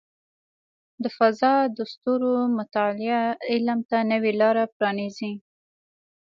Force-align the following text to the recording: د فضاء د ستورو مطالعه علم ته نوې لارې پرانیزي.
د 1.03 1.05
فضاء 1.17 1.61
د 1.77 1.79
ستورو 1.93 2.33
مطالعه 2.57 3.21
علم 3.51 3.79
ته 3.89 3.97
نوې 4.11 4.31
لارې 4.41 4.65
پرانیزي. 4.75 5.33